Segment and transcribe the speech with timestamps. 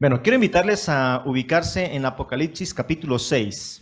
[0.00, 3.80] Bueno, quiero invitarles a ubicarse en Apocalipsis capítulo 6.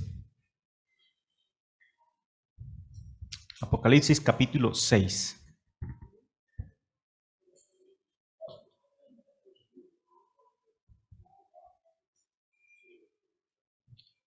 [3.61, 5.37] Apocalipsis capítulo 6.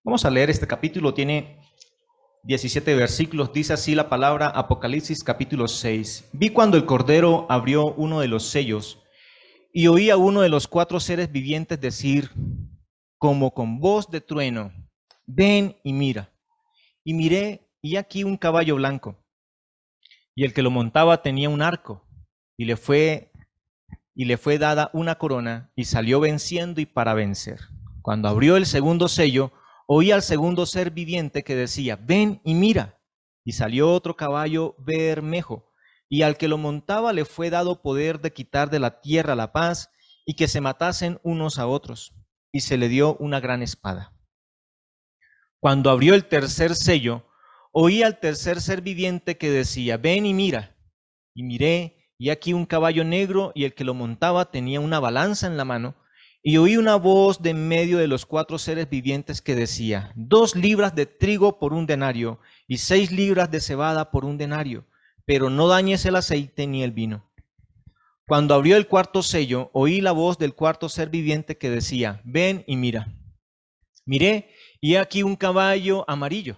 [0.04, 1.60] Vamos a leer este capítulo, tiene
[2.44, 6.30] 17 versículos, dice así la palabra Apocalipsis capítulo 6.
[6.34, 9.00] Vi cuando el Cordero abrió uno de los sellos
[9.72, 12.32] y oí a uno de los cuatro seres vivientes decir,
[13.18, 14.74] como con voz de trueno,
[15.26, 16.34] ven y mira.
[17.04, 19.24] Y miré, y aquí un caballo blanco.
[20.36, 22.08] Y el que lo montaba tenía un arco,
[22.58, 23.32] y le fue
[24.16, 27.60] y le fue dada una corona, y salió venciendo y para vencer.
[28.02, 29.54] Cuando abrió el segundo sello,
[29.88, 33.00] oí al segundo ser viviente que decía, ven y mira.
[33.46, 35.69] Y salió otro caballo bermejo
[36.10, 39.54] y al que lo montaba le fue dado poder de quitar de la tierra la
[39.54, 39.92] paz
[40.26, 42.14] y que se matasen unos a otros,
[42.52, 44.14] y se le dio una gran espada.
[45.60, 47.26] Cuando abrió el tercer sello,
[47.72, 50.76] oí al tercer ser viviente que decía, ven y mira.
[51.36, 55.48] Y miré, y aquí un caballo negro, y el que lo montaba tenía una balanza
[55.48, 55.96] en la mano,
[56.42, 60.56] y oí una voz de en medio de los cuatro seres vivientes que decía, dos
[60.56, 64.86] libras de trigo por un denario, y seis libras de cebada por un denario
[65.30, 67.32] pero no dañes el aceite ni el vino.
[68.28, 72.64] Cuando abrió el cuarto sello, oí la voz del cuarto ser viviente que decía, ven
[72.66, 73.14] y mira.
[74.08, 74.50] Miré,
[74.82, 76.58] y aquí un caballo amarillo,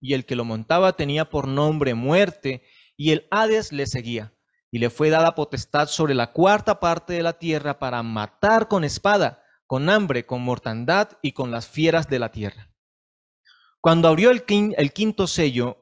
[0.00, 2.62] y el que lo montaba tenía por nombre muerte,
[2.96, 4.32] y el Hades le seguía,
[4.70, 8.84] y le fue dada potestad sobre la cuarta parte de la tierra para matar con
[8.84, 12.72] espada, con hambre, con mortandad y con las fieras de la tierra.
[13.80, 15.81] Cuando abrió el, quinto sello,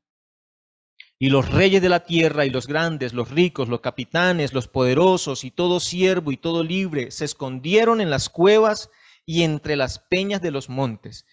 [1.21, 5.43] Y los reyes de la tierra y los grandes, los ricos, los capitanes, los poderosos
[5.43, 8.89] y todo siervo y todo libre se escondieron en las cuevas
[9.23, 11.27] y entre las peñas de los montes.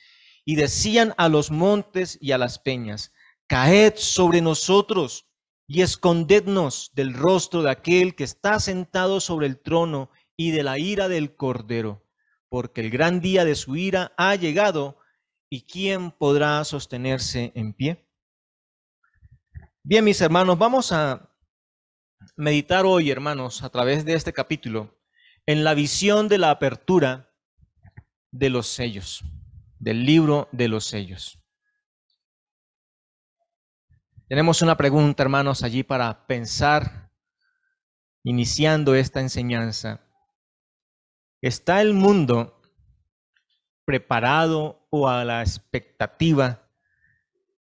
[0.45, 3.15] Y decían a los montes y a las peñas,
[3.47, 5.25] caed sobre nosotros
[5.67, 10.79] y escondednos del rostro de aquel que está sentado sobre el trono y de la
[10.79, 12.05] ira del cordero,
[12.51, 14.99] porque el gran día de su ira ha llegado
[15.49, 18.08] y quién podrá sostenerse en pie.
[19.91, 21.35] Bien, mis hermanos, vamos a
[22.37, 25.01] meditar hoy, hermanos, a través de este capítulo,
[25.47, 27.33] en la visión de la apertura
[28.31, 29.25] de los sellos,
[29.79, 31.43] del libro de los sellos.
[34.29, 37.11] Tenemos una pregunta, hermanos, allí para pensar,
[38.25, 40.03] iniciando esta enseñanza.
[41.41, 42.61] ¿Está el mundo
[43.87, 46.69] preparado o a la expectativa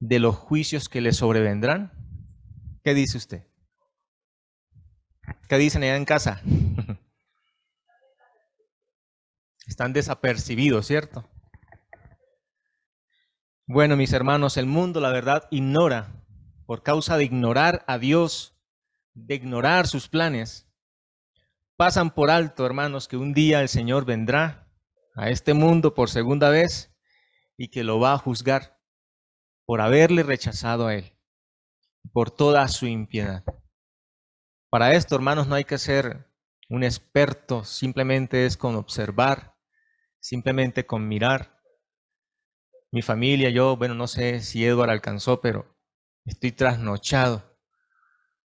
[0.01, 1.96] de los juicios que le sobrevendrán?
[2.87, 3.43] ¿Qué dice usted?
[5.49, 6.41] ¿Qué dicen allá en casa?
[9.67, 11.29] Están desapercibidos, ¿cierto?
[13.65, 16.23] Bueno, mis hermanos, el mundo, la verdad, ignora,
[16.65, 18.57] por causa de ignorar a Dios,
[19.13, 20.71] de ignorar sus planes,
[21.75, 24.71] pasan por alto, hermanos, que un día el Señor vendrá
[25.13, 26.95] a este mundo por segunda vez
[27.57, 28.79] y que lo va a juzgar
[29.65, 31.16] por haberle rechazado a Él
[32.11, 33.43] por toda su impiedad.
[34.69, 36.27] Para esto, hermanos, no hay que ser
[36.69, 39.55] un experto, simplemente es con observar,
[40.19, 41.61] simplemente con mirar.
[42.91, 45.77] Mi familia, yo, bueno, no sé si Edward alcanzó, pero
[46.25, 47.57] estoy trasnochado.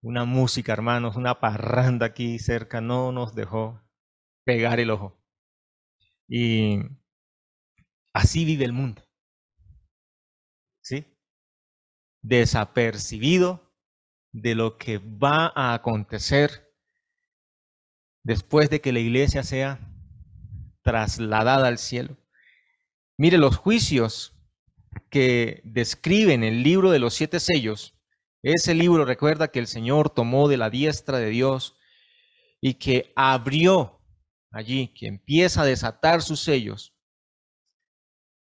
[0.02, 3.82] Una música, hermanos, una parranda aquí cerca no nos dejó
[4.46, 5.22] pegar el ojo.
[6.28, 6.80] Y
[8.14, 9.02] así vive el mundo.
[10.82, 11.15] ¿Sí?
[12.28, 13.72] Desapercibido
[14.32, 16.74] de lo que va a acontecer
[18.24, 19.94] después de que la iglesia sea
[20.82, 22.18] trasladada al cielo.
[23.18, 24.34] Mire los juicios
[25.10, 27.94] que describen el libro de los siete sellos.
[28.42, 31.78] Ese libro recuerda que el Señor tomó de la diestra de Dios
[32.60, 34.02] y que abrió
[34.52, 36.94] allí, que empieza a desatar sus sellos.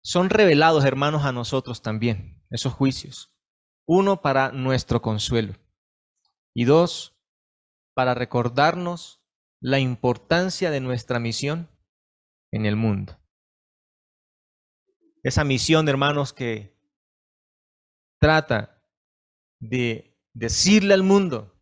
[0.03, 3.38] Son revelados, hermanos, a nosotros también, esos juicios.
[3.91, 5.55] Uno, para nuestro consuelo.
[6.55, 7.17] Y dos,
[7.95, 9.23] para recordarnos
[9.61, 11.71] la importancia de nuestra misión
[12.53, 13.19] en el mundo.
[15.23, 16.77] Esa misión, hermanos, que
[18.21, 18.85] trata
[19.59, 21.59] de decirle al mundo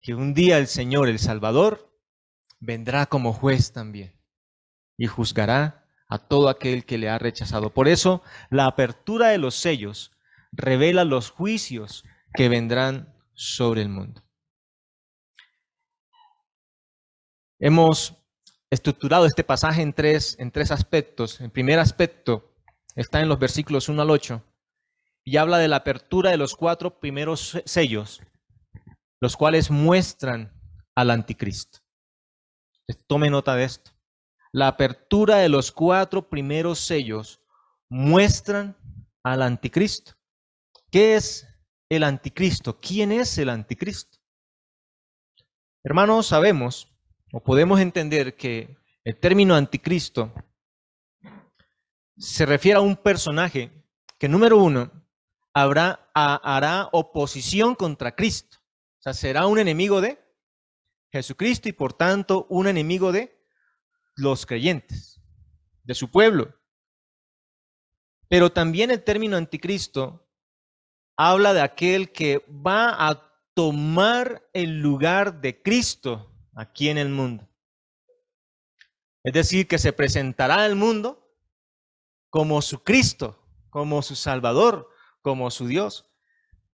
[0.00, 1.92] que un día el Señor, el Salvador,
[2.60, 4.16] vendrá como juez también
[4.96, 7.74] y juzgará a todo aquel que le ha rechazado.
[7.74, 10.12] Por eso, la apertura de los sellos
[10.56, 12.04] revela los juicios
[12.34, 14.22] que vendrán sobre el mundo.
[17.58, 18.16] Hemos
[18.70, 21.40] estructurado este pasaje en tres, en tres aspectos.
[21.40, 22.54] El primer aspecto
[22.94, 24.42] está en los versículos 1 al 8
[25.24, 28.22] y habla de la apertura de los cuatro primeros sellos,
[29.20, 30.52] los cuales muestran
[30.94, 31.80] al anticristo.
[33.06, 33.90] Tome nota de esto.
[34.52, 37.40] La apertura de los cuatro primeros sellos
[37.88, 38.76] muestran
[39.22, 40.15] al anticristo.
[40.90, 41.46] ¿Qué es
[41.88, 42.80] el anticristo?
[42.80, 44.18] ¿Quién es el anticristo?
[45.82, 46.92] Hermanos, sabemos
[47.32, 50.32] o podemos entender que el término anticristo
[52.16, 53.70] se refiere a un personaje
[54.18, 54.90] que, número uno,
[55.52, 58.58] habrá, hará oposición contra Cristo.
[58.98, 60.18] O sea, será un enemigo de
[61.12, 63.36] Jesucristo y por tanto un enemigo de
[64.14, 65.20] los creyentes,
[65.82, 66.54] de su pueblo.
[68.28, 70.25] Pero también el término anticristo
[71.16, 73.22] habla de aquel que va a
[73.54, 77.48] tomar el lugar de Cristo aquí en el mundo.
[79.24, 81.34] Es decir, que se presentará al mundo
[82.30, 84.90] como su Cristo, como su Salvador,
[85.22, 86.06] como su Dios.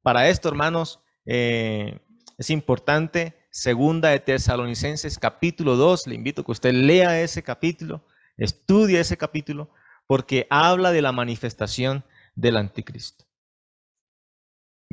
[0.03, 2.01] Para esto, hermanos, eh,
[2.37, 8.05] es importante, segunda de Tesalonicenses capítulo 2, le invito que usted lea ese capítulo,
[8.37, 9.71] estudie ese capítulo,
[10.07, 12.05] porque habla de la manifestación
[12.35, 13.25] del anticristo.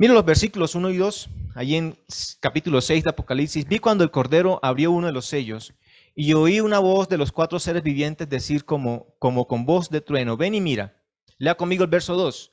[0.00, 1.98] Miren los versículos 1 y 2, allí en
[2.40, 5.74] capítulo 6 de Apocalipsis, vi cuando el Cordero abrió uno de los sellos
[6.14, 10.00] y oí una voz de los cuatro seres vivientes decir como, como con voz de
[10.00, 11.04] trueno, ven y mira.
[11.36, 12.50] Lea conmigo el verso 2.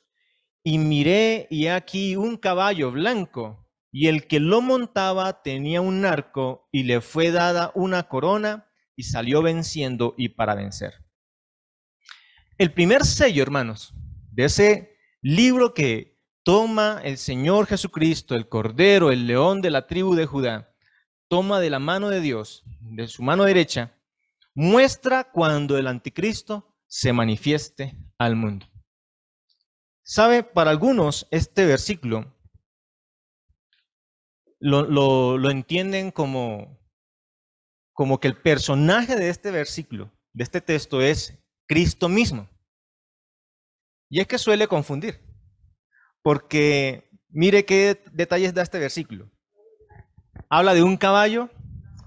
[0.62, 6.68] Y miré y aquí un caballo blanco y el que lo montaba tenía un arco
[6.70, 11.02] y le fue dada una corona y salió venciendo y para vencer.
[12.58, 13.94] El primer sello, hermanos,
[14.32, 16.17] de ese libro que
[16.48, 20.74] toma el Señor Jesucristo, el Cordero, el león de la tribu de Judá,
[21.28, 23.94] toma de la mano de Dios, de su mano derecha,
[24.54, 28.66] muestra cuando el anticristo se manifieste al mundo.
[30.02, 30.42] ¿Sabe?
[30.42, 32.34] Para algunos este versículo
[34.58, 34.84] lo,
[35.36, 36.80] lo, entienden como,
[37.92, 42.48] como que el personaje de este versículo, de este texto, es Cristo mismo.
[44.08, 45.27] Y es que suele confundir.
[46.22, 49.30] Porque mire qué detalles da este versículo.
[50.48, 51.50] Habla de un caballo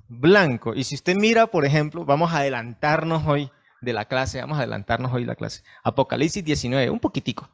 [0.07, 0.73] blanco.
[0.75, 4.61] Y si usted mira, por ejemplo, vamos a adelantarnos hoy de la clase, vamos a
[4.61, 5.63] adelantarnos hoy de la clase.
[5.83, 7.49] Apocalipsis 19, un poquitico.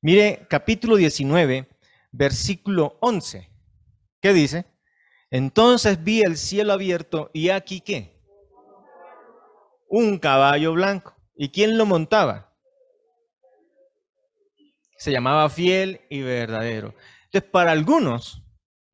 [0.00, 1.66] Mire, capítulo 19,
[2.12, 3.50] versículo 11.
[4.20, 4.66] ¿Qué dice?
[5.30, 8.20] Entonces vi el cielo abierto y aquí qué?
[9.88, 11.14] Un caballo blanco.
[11.36, 12.52] ¿Y quién lo montaba?
[14.96, 16.94] Se llamaba fiel y verdadero.
[17.26, 18.42] Entonces, para algunos,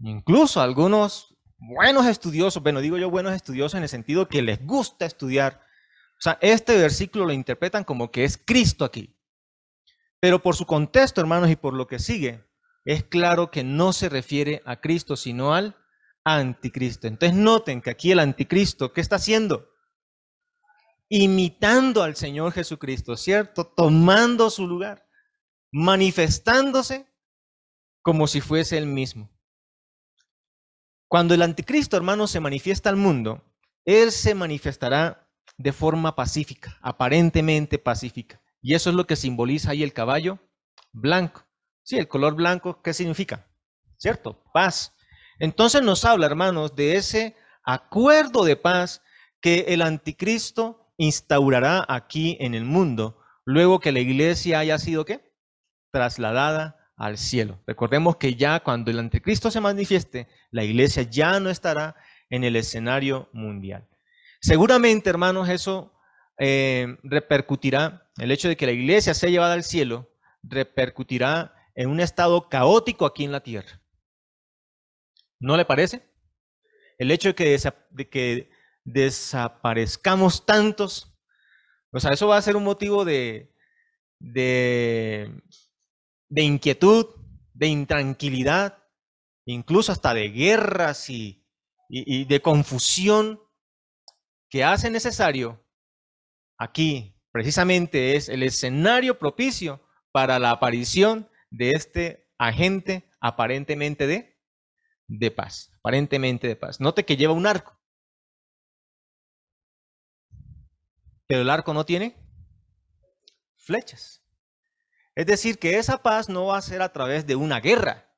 [0.00, 5.04] incluso algunos buenos estudiosos, bueno, digo yo buenos estudiosos en el sentido que les gusta
[5.04, 5.60] estudiar,
[6.18, 9.16] o sea, este versículo lo interpretan como que es Cristo aquí.
[10.20, 12.44] Pero por su contexto, hermanos, y por lo que sigue,
[12.84, 15.76] es claro que no se refiere a Cristo, sino al
[16.24, 17.06] anticristo.
[17.06, 19.69] Entonces noten que aquí el anticristo, ¿qué está haciendo?
[21.10, 23.66] Imitando al Señor Jesucristo, ¿cierto?
[23.66, 25.06] Tomando su lugar,
[25.72, 27.06] manifestándose
[28.00, 29.28] como si fuese el mismo.
[31.08, 33.44] Cuando el anticristo, hermano, se manifiesta al mundo,
[33.84, 38.40] él se manifestará de forma pacífica, aparentemente pacífica.
[38.62, 40.38] Y eso es lo que simboliza ahí el caballo
[40.92, 41.44] blanco.
[41.82, 43.48] Sí, el color blanco, ¿qué significa?
[43.96, 44.44] ¿Cierto?
[44.54, 44.94] Paz.
[45.40, 49.02] Entonces nos habla, hermanos, de ese acuerdo de paz
[49.40, 55.32] que el anticristo instaurará aquí en el mundo, luego que la iglesia haya sido qué?
[55.90, 57.58] Trasladada al cielo.
[57.66, 61.96] Recordemos que ya cuando el anticristo se manifieste, la iglesia ya no estará
[62.28, 63.88] en el escenario mundial.
[64.42, 65.94] Seguramente, hermanos, eso
[66.38, 70.10] eh, repercutirá, el hecho de que la iglesia sea llevada al cielo,
[70.42, 73.80] repercutirá en un estado caótico aquí en la tierra.
[75.38, 76.02] ¿No le parece?
[76.98, 77.58] El hecho de que,
[77.90, 78.50] de que
[78.92, 81.10] desaparezcamos tantos,
[81.92, 83.52] o sea, eso va a ser un motivo de,
[84.20, 85.42] de,
[86.30, 87.06] inquietud,
[87.52, 88.84] de intranquilidad,
[89.44, 91.44] incluso hasta de guerras y,
[91.88, 93.40] y, y de confusión
[94.48, 95.64] que hace necesario.
[96.58, 104.38] Aquí precisamente es el escenario propicio para la aparición de este agente aparentemente de,
[105.08, 106.80] de paz, aparentemente de paz.
[106.80, 107.79] Note que lleva un arco,
[111.30, 112.16] pero el arco no tiene
[113.54, 114.20] flechas.
[115.14, 118.12] Es decir, que esa paz no va a ser a través de una guerra,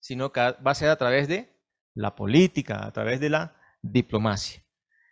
[0.00, 1.58] sino que va a ser a través de
[1.94, 4.62] la política, a través de la diplomacia.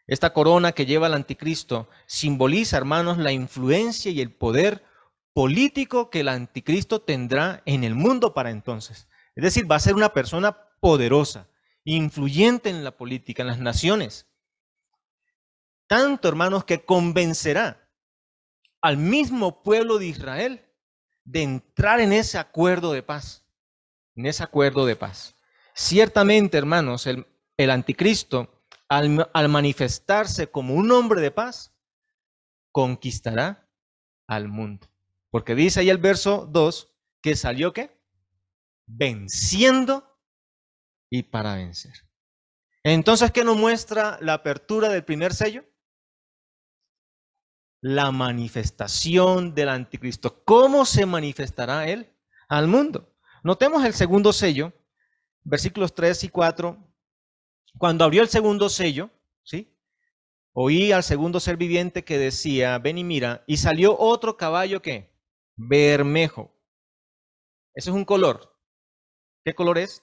[0.06, 4.84] Esta corona que lleva el anticristo simboliza, hermanos, la influencia y el poder
[5.32, 9.08] político que el anticristo tendrá en el mundo para entonces.
[9.34, 11.48] Es decir, va a ser una persona poderosa,
[11.84, 14.25] influyente en la política, en las naciones.
[15.86, 17.88] Tanto, hermanos, que convencerá
[18.80, 20.66] al mismo pueblo de Israel
[21.24, 23.44] de entrar en ese acuerdo de paz,
[24.14, 25.34] en ese acuerdo de paz.
[25.74, 31.74] Ciertamente, hermanos, el, anticristo al, manifestarse como un hombre de paz,
[32.72, 33.68] conquistará
[34.26, 34.88] al mundo.
[35.30, 38.00] Porque dice ahí el verso 2 que salió qué?
[38.86, 40.16] Venciendo
[41.10, 41.92] y para vencer.
[42.84, 45.64] Entonces, ¿qué nos muestra la apertura del primer sello?
[47.88, 50.42] La manifestación del anticristo.
[50.44, 52.12] ¿Cómo se manifestará él
[52.48, 53.14] al mundo?
[53.44, 54.72] Notemos el segundo sello,
[55.44, 56.76] versículos 3 y 4
[57.78, 59.08] cuando abrió el segundo sello,
[59.44, 59.72] ¿sí?
[60.52, 65.14] Oí al segundo ser viviente que decía, ven y mira, y salió otro caballo que,
[65.54, 66.52] bermejo.
[67.72, 68.52] Ese es un color.
[69.44, 70.02] ¿Qué color es?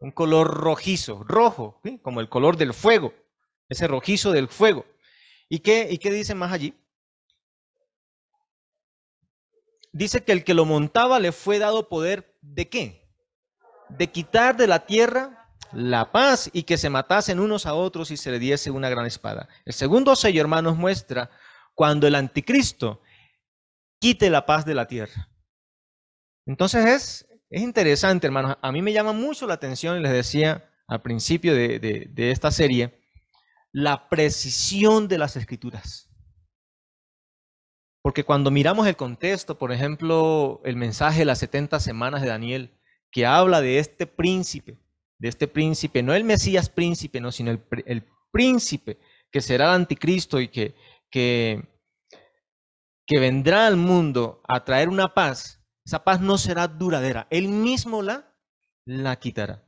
[0.00, 3.12] Un color rojizo, rojo, como el color del fuego,
[3.68, 4.86] ese rojizo del fuego.
[5.48, 6.74] ¿Y qué, ¿Y qué dice más allí?
[9.92, 13.06] Dice que el que lo montaba le fue dado poder de qué?
[13.88, 18.16] de quitar de la tierra la paz y que se matasen unos a otros y
[18.16, 19.48] se le diese una gran espada.
[19.64, 21.30] El segundo sello, hermanos, muestra
[21.74, 23.02] cuando el anticristo
[23.98, 25.28] quite la paz de la tierra.
[26.46, 28.56] Entonces es, es interesante, hermanos.
[28.62, 32.50] A mí me llama mucho la atención, y les decía al principio de, de esta
[32.50, 33.00] serie,
[33.76, 36.08] la precisión de las escrituras.
[38.02, 42.80] Porque cuando miramos el contexto, por ejemplo, el mensaje de las 70 semanas de Daniel,
[43.10, 44.78] que habla de este príncipe,
[45.18, 48.98] de este príncipe, no el Mesías príncipe, no, sino el, príncipe
[49.30, 50.74] que será el anticristo y que,
[51.10, 51.62] que,
[53.06, 58.00] que vendrá al mundo a traer una paz, esa paz no será duradera, él mismo
[58.00, 58.34] la,
[58.86, 59.65] la quitará.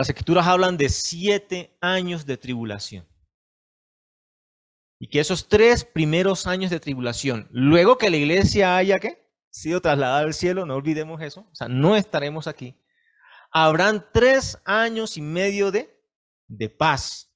[0.00, 3.06] Las escrituras hablan de siete años de tribulación.
[4.98, 8.98] Y que esos tres primeros años de tribulación, luego que la iglesia haya
[9.50, 12.82] sido trasladado al cielo, no olvidemos eso, o sea, no estaremos aquí.
[13.52, 16.02] Habrán tres años y medio de,
[16.48, 17.30] de paz.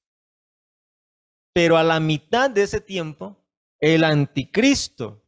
[1.53, 3.45] Pero a la mitad de ese tiempo,
[3.79, 5.23] el anticristo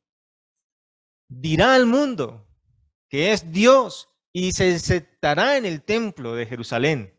[1.27, 2.49] dirá al mundo
[3.09, 7.13] que es Dios y se sentará en el templo de Jerusalén.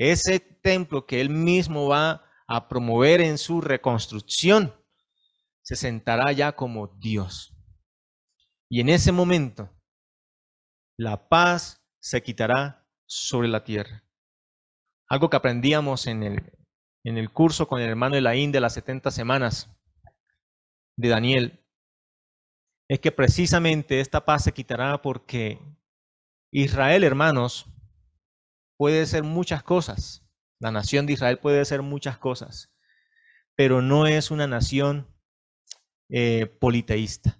[0.00, 4.74] Ese templo que él mismo va a promover en su reconstrucción,
[5.60, 7.54] se sentará ya como Dios.
[8.70, 9.68] Y en ese momento,
[10.96, 14.02] la paz se quitará sobre la tierra.
[15.06, 16.58] Algo que aprendíamos en el,
[17.04, 19.70] en el curso con el hermano Elaín de las 70 semanas
[20.96, 21.66] de Daniel,
[22.88, 25.60] es que precisamente esta paz se quitará porque
[26.50, 27.66] Israel, hermanos,
[28.80, 30.24] puede ser muchas cosas.
[30.58, 32.72] La nación de Israel puede ser muchas cosas,
[33.54, 35.06] pero no es una nación
[36.08, 37.36] eh, politeísta.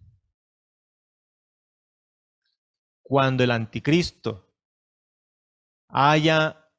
[3.03, 4.55] cuando el anticristo
[5.89, 6.71] haya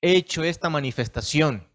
[0.00, 1.68] hecho esta manifestación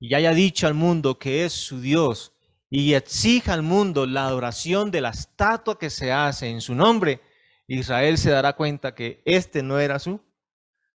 [0.00, 2.32] y haya dicho al mundo que es su Dios
[2.70, 7.20] y exija al mundo la adoración de la estatua que se hace en su nombre,
[7.68, 10.31] Israel se dará cuenta que este no era su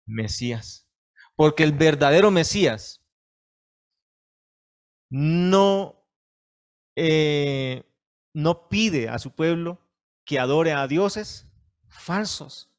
[0.05, 0.87] Mesías.
[1.35, 3.01] Porque el verdadero Mesías
[5.09, 6.07] no,
[6.95, 7.83] eh,
[8.33, 9.79] no pide a su pueblo
[10.23, 11.47] que adore a dioses
[11.87, 12.69] falsos.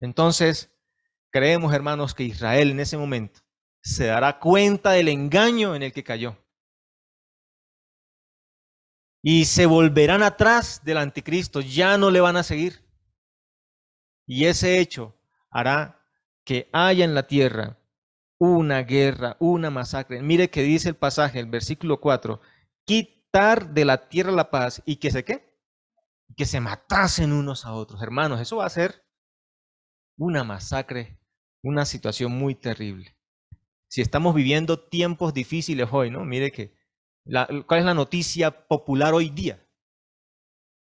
[0.00, 0.70] Entonces,
[1.30, 3.40] creemos, hermanos, que Israel en ese momento
[3.82, 6.36] se dará cuenta del engaño en el que cayó.
[9.22, 12.84] Y se volverán atrás del anticristo, ya no le van a seguir.
[14.26, 15.16] Y ese hecho
[15.50, 15.95] hará
[16.46, 17.76] que haya en la tierra
[18.38, 20.22] una guerra, una masacre.
[20.22, 22.40] Mire que dice el pasaje, el versículo 4,
[22.86, 25.52] quitar de la tierra la paz y que se qué?
[26.36, 28.00] Que se matasen unos a otros.
[28.00, 29.04] Hermanos, eso va a ser
[30.16, 31.18] una masacre,
[31.62, 33.16] una situación muy terrible.
[33.88, 36.24] Si estamos viviendo tiempos difíciles hoy, ¿no?
[36.24, 36.76] Mire que,
[37.66, 39.66] ¿cuál es la noticia popular hoy día?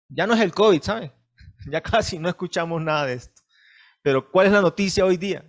[0.08, 1.12] Ya no es el COVID, ¿sabe?
[1.70, 3.35] Ya casi no escuchamos nada de esto.
[4.06, 5.44] Pero ¿cuál es la noticia hoy día?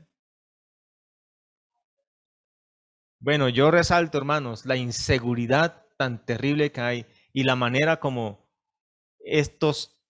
[3.19, 8.49] Bueno, yo resalto, hermanos, la inseguridad tan terrible que hay y la manera como
[9.19, 10.01] estos,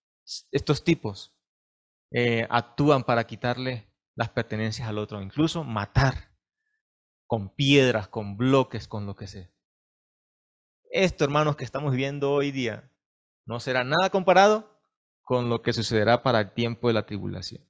[0.54, 1.38] estos tipos
[2.12, 6.34] eh, actúan para quitarle las pertenencias al otro, incluso matar
[7.26, 9.52] con piedras, con bloques, con lo que sea.
[10.90, 12.90] Esto, hermanos, que estamos viviendo hoy día,
[13.46, 14.80] no será nada comparado
[15.24, 17.68] con lo que sucederá para el tiempo de la tribulación.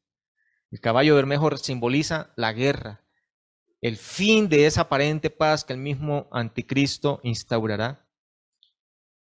[0.71, 3.05] El caballo bermejo simboliza la guerra,
[3.81, 8.05] el fin de esa aparente paz que el mismo anticristo instaurará.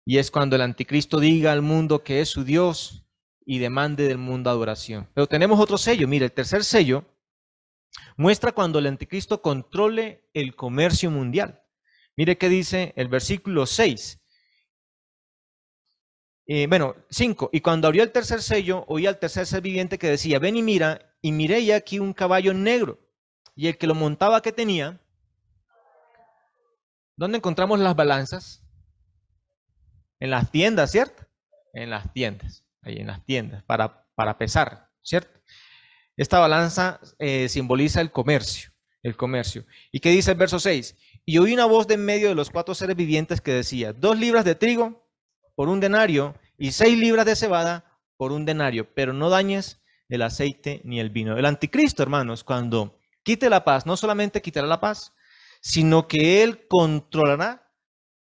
[0.05, 3.07] Y es cuando el anticristo diga al mundo que es su Dios
[3.45, 5.09] y demande del mundo adoración.
[5.15, 6.09] Pero tenemos otro sello.
[6.09, 7.05] Mire, el tercer sello
[8.17, 11.63] muestra cuando el anticristo controle el comercio mundial.
[12.17, 14.21] Mire qué dice el versículo 6.
[16.49, 17.51] Eh, bueno, 5.
[17.53, 20.63] Y cuando abrió el tercer sello, oí al tercer ser viviente que decía, ven y
[20.63, 23.01] mira, y miré ya aquí un caballo negro
[23.57, 25.01] y el que lo montaba, ¿qué tenía?
[27.17, 28.63] ¿Dónde encontramos las balanzas?
[30.21, 31.27] En las tiendas, ¿cierto?
[31.73, 35.41] En las tiendas, ahí en las tiendas, para, para pesar, ¿cierto?
[36.17, 38.71] Esta balanza eh, simboliza el comercio,
[39.03, 39.67] el comercio.
[39.91, 40.97] ¿Y qué dice el verso 6?
[41.25, 44.17] Y oí una voz de en medio de los cuatro seres vivientes que decía, dos
[44.17, 45.11] libras de trigo
[45.57, 50.23] por un denario y seis libras de cebada por un denario, pero no dañes el
[50.23, 51.37] aceite ni el vino.
[51.37, 55.13] El anticristo, hermanos, cuando quite la paz, no solamente quitará la paz,
[55.61, 57.73] sino que Él controlará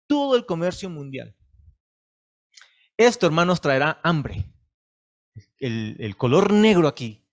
[0.07, 1.37] todo el comercio mundial.
[2.97, 4.47] Esto, hermanos, traerá hambre.
[5.59, 7.25] El, color negro aquí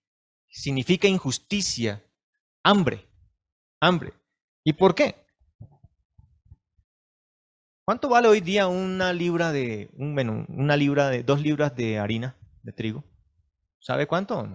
[0.49, 2.03] significa injusticia,
[2.63, 3.05] hambre,
[3.79, 4.13] hambre.
[4.63, 5.15] ¿Y por qué?
[7.85, 11.99] ¿Cuánto vale hoy día una libra de, un, bueno, una libra de, dos libras de
[11.99, 13.03] harina de trigo?
[13.81, 14.47] ¿Sabe cuánto?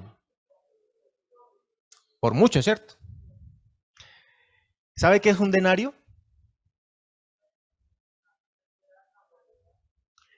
[2.21, 2.95] Por mucho, ¿cierto?
[4.95, 5.93] ¿Sabe qué es un denario?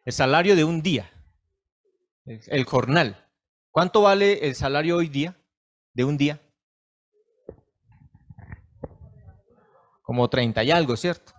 [0.06, 1.10] El salario de un día,
[2.24, 3.26] el jornal.
[3.70, 5.36] ¿Cuánto vale el salario hoy día
[5.92, 6.40] de un día?
[10.00, 11.34] Como 30 y algo, ¿cierto?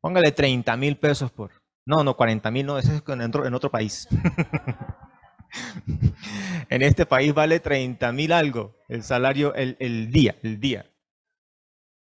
[0.00, 1.52] Póngale 30 mil pesos por...
[1.84, 4.08] No, no, 40 mil, no, ese es en otro, en otro país.
[6.70, 10.92] en este país vale 30 mil algo el salario, el, el día, el día.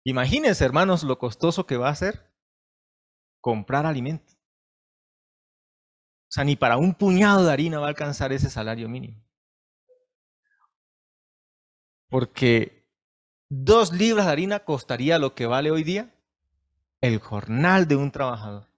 [0.04, 2.30] Imagínense, hermanos, lo costoso que va a ser
[3.40, 4.32] comprar alimento.
[6.30, 9.20] O sea, ni para un puñado de harina va a alcanzar ese salario mínimo.
[12.08, 12.88] Porque
[13.48, 16.14] dos libras de harina costaría lo que vale hoy día
[17.00, 18.69] el jornal de un trabajador.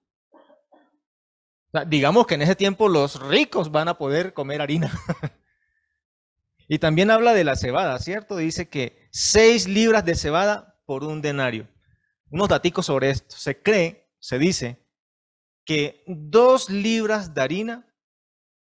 [1.86, 4.92] Digamos que en ese tiempo los ricos van a poder comer harina.
[6.68, 8.36] y también habla de la cebada, ¿cierto?
[8.36, 11.68] Dice que seis libras de cebada por un denario.
[12.30, 13.36] Unos datos sobre esto.
[13.36, 14.82] Se cree, se dice,
[15.64, 17.94] que dos libras de harina,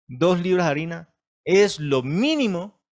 [0.07, 1.15] dos libras de harina
[1.45, 2.83] es lo mínimo,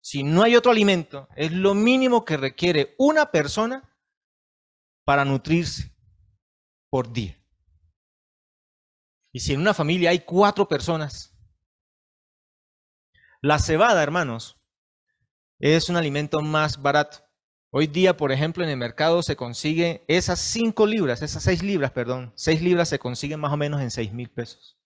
[0.00, 3.96] si no hay otro alimento, es lo mínimo que requiere una persona
[5.04, 5.92] para nutrirse
[6.90, 7.43] por día.
[9.34, 11.36] Y si en una familia hay cuatro personas,
[13.42, 14.62] la cebada, hermanos,
[15.58, 17.18] es un alimento más barato.
[17.70, 21.90] Hoy día, por ejemplo, en el mercado se consigue esas cinco libras, esas seis libras,
[21.90, 24.78] perdón, seis libras se consiguen más o menos en seis mil pesos.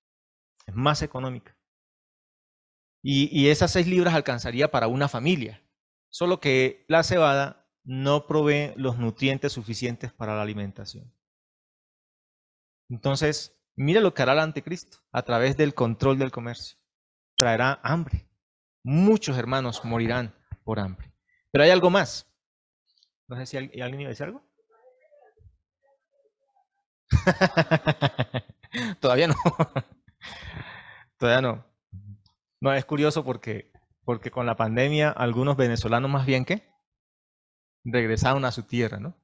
[0.66, 1.54] Es más económica.
[3.02, 5.62] Y, y esas seis libras alcanzaría para una familia.
[6.08, 11.14] Solo que la cebada no provee los nutrientes suficientes para la alimentación.
[12.88, 16.76] Entonces, mire lo que hará el anticristo a través del control del comercio.
[17.36, 18.28] Traerá hambre.
[18.82, 21.14] Muchos hermanos morirán por hambre.
[21.52, 22.26] Pero hay algo más.
[23.28, 24.42] No sé si alguien iba a decir algo.
[29.00, 29.36] Todavía no.
[31.16, 31.64] Todavía no.
[32.60, 33.72] No, es curioso porque,
[34.04, 36.68] porque con la pandemia algunos venezolanos más bien que
[37.84, 39.16] regresaron a su tierra, ¿no?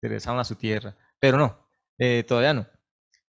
[0.00, 0.96] Regresaron a su tierra.
[1.20, 1.68] Pero no,
[1.98, 2.66] eh, todavía no.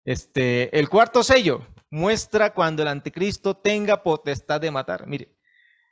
[0.06, 5.08] Este, el cuarto sello muestra cuando el anticristo tenga potestad de matar.
[5.08, 5.36] Mire,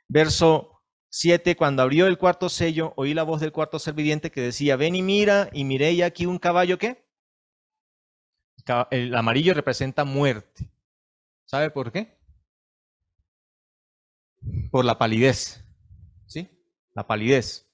[0.08, 4.40] verso 7, cuando abrió el cuarto sello, oí la voz del cuarto ser viviente que
[4.40, 7.06] decía, ven y mira, y miré y aquí un caballo ¿qué?
[8.90, 10.70] El amarillo representa muerte.
[11.44, 12.18] ¿Sabe por qué?
[14.70, 15.64] Por la palidez.
[16.26, 16.48] ¿Sí?
[16.94, 17.70] La palidez.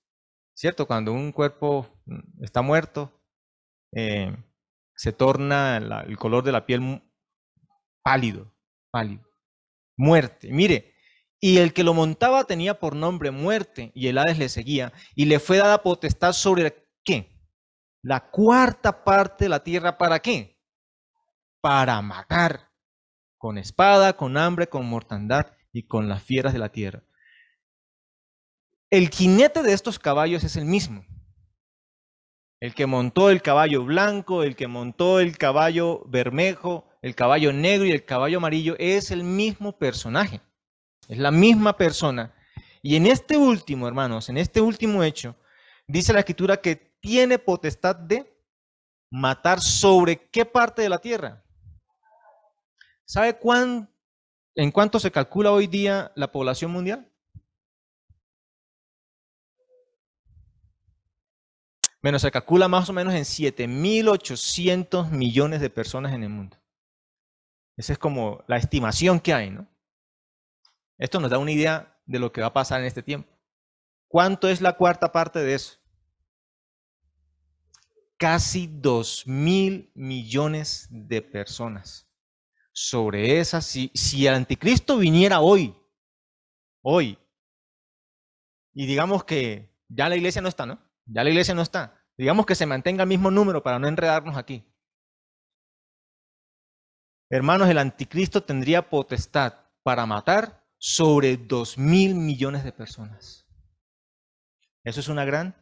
[0.54, 0.86] ¿Cierto?
[0.86, 3.22] Cuando un cuerpo mm, está muerto,
[3.92, 4.36] eh,
[4.98, 7.00] se torna el color de la piel
[8.02, 8.52] pálido,
[8.90, 9.22] pálido.
[9.96, 10.48] Muerte.
[10.50, 10.92] Mire,
[11.40, 15.26] y el que lo montaba tenía por nombre muerte, y el Hades le seguía, y
[15.26, 17.30] le fue dada potestad sobre qué?
[18.02, 20.60] La cuarta parte de la tierra, ¿para qué?
[21.60, 22.72] Para matar,
[23.36, 27.04] con espada, con hambre, con mortandad y con las fieras de la tierra.
[28.90, 31.04] El jinete de estos caballos es el mismo.
[32.60, 37.86] El que montó el caballo blanco, el que montó el caballo bermejo, el caballo negro
[37.86, 40.40] y el caballo amarillo es el mismo personaje.
[41.08, 42.34] Es la misma persona.
[42.82, 45.36] Y en este último, hermanos, en este último hecho,
[45.86, 48.36] dice la escritura que tiene potestad de
[49.10, 51.44] matar sobre qué parte de la tierra.
[53.04, 53.88] ¿Sabe cuán,
[54.54, 57.10] en cuánto se calcula hoy día la población mundial?
[62.00, 66.56] Bueno, se calcula más o menos en 7.800 millones de personas en el mundo.
[67.76, 69.68] Esa es como la estimación que hay, ¿no?
[70.96, 73.32] Esto nos da una idea de lo que va a pasar en este tiempo.
[74.08, 75.78] ¿Cuánto es la cuarta parte de eso?
[78.16, 82.08] Casi 2 mil millones de personas.
[82.72, 85.76] Sobre esas, si el anticristo viniera hoy,
[86.80, 87.18] hoy,
[88.72, 90.87] y digamos que ya la iglesia no está, ¿no?
[91.08, 92.04] Ya la iglesia no está.
[92.16, 94.64] Digamos que se mantenga el mismo número para no enredarnos aquí.
[97.30, 103.46] Hermanos, el anticristo tendría potestad para matar sobre dos mil millones de personas.
[104.84, 105.54] Eso es una gran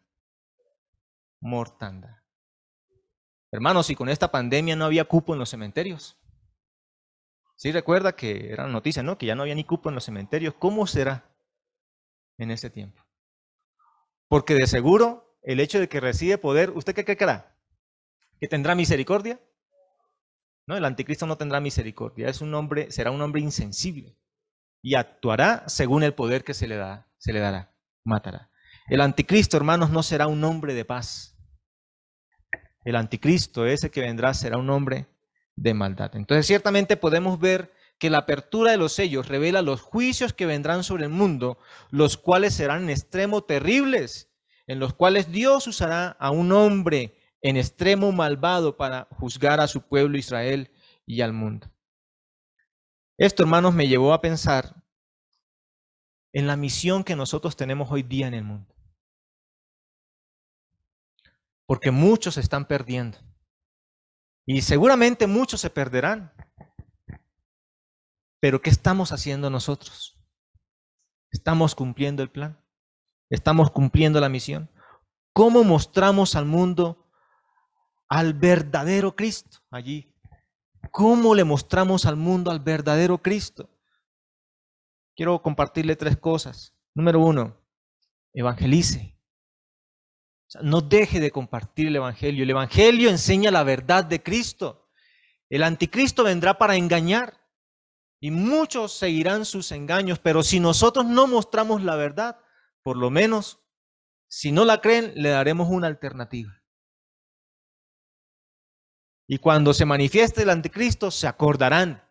[1.41, 2.23] mortandad.
[3.53, 6.19] Hermanos, si con esta pandemia no había cupo en los cementerios.
[7.57, 9.17] Sí, recuerda que era noticia, ¿no?
[9.17, 10.55] Que ya no había ni cupo en los cementerios.
[10.55, 11.35] ¿Cómo será
[12.39, 13.03] en este tiempo?
[14.29, 17.57] Porque de seguro el hecho de que recibe poder, ¿usted qué creerá?
[18.41, 19.41] ¿Que tendrá misericordia?
[20.67, 24.17] No, el anticristo no tendrá misericordia, es un hombre, será un hombre insensible
[24.83, 27.73] y actuará según el poder que se le da, se le dará,
[28.05, 28.51] matará.
[28.89, 31.39] El anticristo, hermanos, no será un hombre de paz.
[32.85, 35.07] El anticristo, ese que vendrá, será un hombre
[35.55, 36.15] de maldad.
[36.17, 40.83] Entonces, ciertamente podemos ver que la apertura de los sellos revela los juicios que vendrán
[40.83, 41.59] sobre el mundo,
[41.91, 44.36] los cuales serán en extremo terribles
[44.67, 49.83] en los cuales Dios usará a un hombre en extremo malvado para juzgar a su
[49.83, 50.73] pueblo Israel
[51.05, 51.71] y al mundo.
[53.19, 54.83] Esto, hermanos, me llevó a pensar
[56.33, 58.75] en la misión que nosotros tenemos hoy día en el mundo.
[61.67, 63.19] Porque muchos se están perdiendo.
[64.45, 66.33] Y seguramente muchos se perderán.
[68.41, 70.21] Pero ¿qué estamos haciendo nosotros?
[71.33, 72.66] ¿Estamos cumpliendo el plan?
[73.29, 74.71] ¿Estamos cumpliendo la misión?
[75.33, 77.09] ¿Cómo mostramos al mundo
[78.09, 80.15] al verdadero Cristo allí?
[80.91, 83.69] ¿Cómo le mostramos al mundo al verdadero Cristo?
[85.15, 86.75] Quiero compartirle tres cosas.
[86.95, 87.61] Número uno,
[88.33, 89.19] evangelice.
[90.63, 92.45] no deje de compartir el Evangelio.
[92.45, 94.89] El Evangelio enseña la verdad de Cristo.
[95.51, 97.45] El anticristo vendrá para engañar
[98.21, 102.39] y muchos seguirán sus engaños, pero si nosotros no mostramos la verdad,
[102.87, 103.59] por lo menos,
[104.29, 106.63] si no la creen, le daremos una alternativa.
[109.27, 112.09] Y cuando se manifieste el anticristo, se acordarán.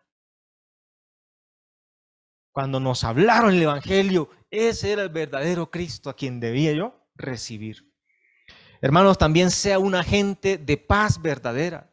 [2.52, 7.90] Cuando nos hablaron el Evangelio, ese era el verdadero Cristo a quien debía yo recibir.
[8.82, 11.90] Hermanos, también sea un agente de paz verdadera.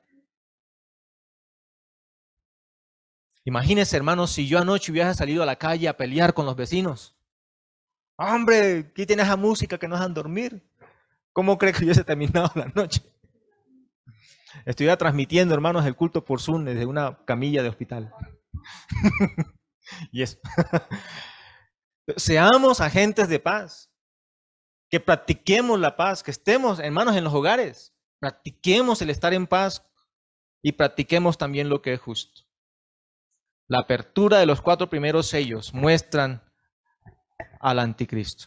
[3.46, 7.16] Imagínense, hermanos, si yo anoche hubiera salido a la calle a pelear con los vecinos.
[8.18, 10.64] Hombre, tienes esa música que no dejan dormir.
[11.32, 13.02] ¿Cómo cree que yo se terminado la noche?
[14.66, 18.14] Estuviera transmitiendo, hermanos, el culto por Zoom desde una camilla de hospital.
[20.12, 20.38] y eso.
[22.18, 23.90] Seamos agentes de paz.
[24.90, 27.96] Que practiquemos la paz, que estemos, hermanos, en los hogares.
[28.20, 29.84] Practiquemos el estar en paz
[30.62, 32.44] y practiquemos también lo que es justo.
[33.68, 36.44] La apertura de los cuatro primeros sellos muestran
[37.60, 38.46] al anticristo.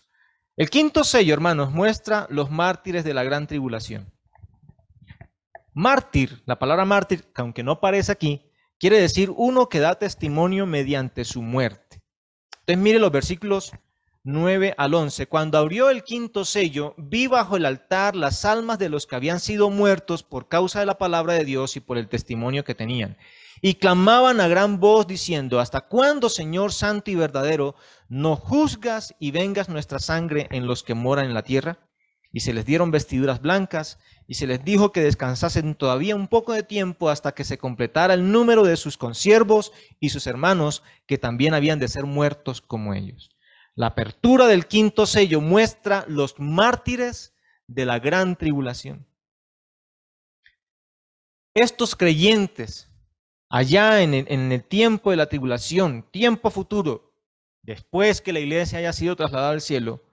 [0.56, 4.12] El quinto sello, hermanos, muestra los mártires de la gran tribulación.
[5.74, 10.64] Mártir, la palabra mártir, que aunque no aparece aquí, quiere decir uno que da testimonio
[10.64, 12.02] mediante su muerte.
[12.61, 13.72] Entonces mire los versículos
[14.24, 15.28] 9 al 11.
[15.28, 19.38] Cuando abrió el quinto sello, vi bajo el altar las almas de los que habían
[19.38, 23.16] sido muertos por causa de la palabra de Dios y por el testimonio que tenían.
[23.61, 27.75] Y clamaban a gran voz diciendo, ¿hasta cuándo, Señor Santo y verdadero,
[28.09, 31.79] no juzgas y vengas nuestra sangre en los que moran en la tierra?
[32.33, 36.53] Y se les dieron vestiduras blancas, y se les dijo que descansasen todavía un poco
[36.53, 41.16] de tiempo hasta que se completara el número de sus consiervos y sus hermanos, que
[41.16, 43.31] también habían de ser muertos como ellos.
[43.75, 47.35] La apertura del quinto sello muestra los mártires
[47.69, 49.07] de la gran tribulación.
[51.55, 52.90] Estos creyentes
[53.48, 57.14] allá en el, tiempo de la tribulación, tiempo futuro,
[57.62, 60.04] después que la iglesia haya sido trasladada al cielo,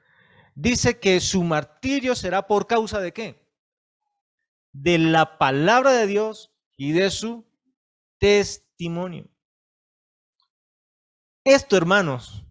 [0.55, 3.47] dice que su martirio será por causa de qué?
[4.71, 7.45] De la palabra de Dios y de su
[8.17, 9.29] testimonio.
[11.43, 12.45] Esto, hermanos,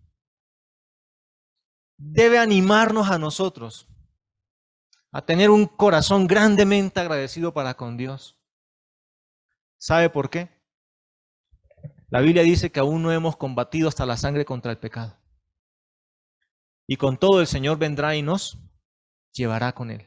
[1.96, 3.88] debe animarnos a nosotros
[5.12, 8.36] a tener un corazón grandemente agradecido para con Dios.
[9.78, 10.61] ¿Sabe por qué?
[12.12, 15.16] La Biblia dice que aún no hemos combatido hasta la sangre contra el pecado.
[16.86, 18.58] Y con todo el Señor vendrá y nos
[19.32, 20.06] llevará con él.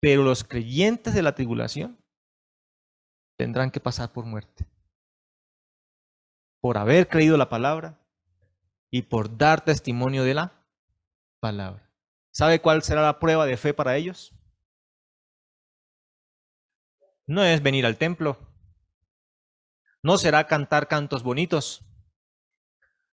[0.00, 2.02] Pero los creyentes de la tribulación
[3.36, 4.66] tendrán que pasar por muerte.
[6.62, 8.00] Por haber creído la palabra
[8.90, 10.64] y por dar testimonio de la
[11.38, 11.86] palabra.
[12.30, 14.34] ¿Sabe cuál será la prueba de fe para ellos?
[17.26, 18.38] No es venir al templo,
[20.02, 21.84] no será cantar cantos bonitos.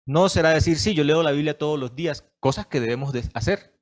[0.05, 3.29] No será decir, sí, yo leo la Biblia todos los días, cosas que debemos de
[3.33, 3.79] hacer.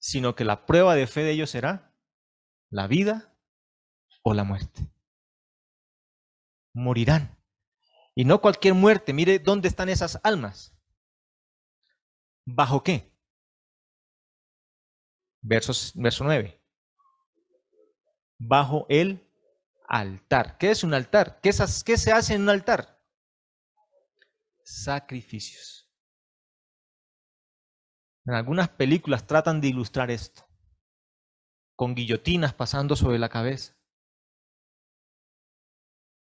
[0.00, 1.92] Sino que la prueba de fe de ellos será
[2.70, 3.36] la vida
[4.22, 4.88] o la muerte.
[6.72, 7.36] Morirán.
[8.14, 9.12] Y no cualquier muerte.
[9.12, 10.76] Mire dónde están esas almas.
[12.44, 13.12] ¿Bajo qué?
[15.42, 16.62] Verso 9.
[18.38, 19.27] Bajo el
[19.88, 20.58] altar.
[20.58, 21.40] ¿Qué es un altar?
[21.40, 23.02] ¿Qué, se hace en un altar?
[24.62, 25.90] Sacrificios.
[28.26, 30.46] En algunas películas tratan de ilustrar esto,
[31.74, 33.74] con guillotinas pasando sobre la cabeza,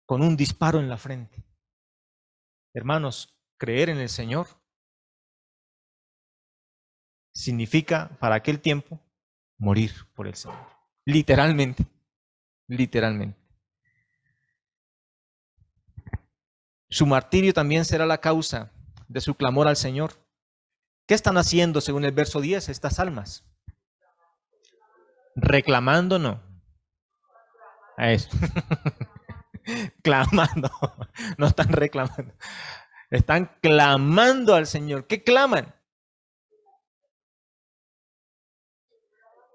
[0.05, 1.43] con un disparo en la frente.
[2.75, 4.47] Hermanos, creer en el Señor
[7.33, 9.01] significa para aquel tiempo
[9.57, 10.69] morir por el Señor.
[11.03, 11.87] Literalmente,
[12.67, 13.46] literalmente.
[16.89, 18.71] Su martirio también será la causa
[19.07, 20.13] de su clamor al Señor.
[21.05, 23.45] ¿Qué están haciendo según el verso 10 estas almas?
[25.35, 26.41] Reclamando, no.
[27.97, 28.29] A eso.
[30.03, 30.69] clamando.
[31.37, 32.33] No están reclamando.
[33.09, 35.07] Están clamando al Señor.
[35.07, 35.73] ¿Qué claman?